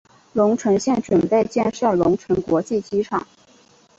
[0.33, 3.27] 隆城县准备建设隆城国际机场。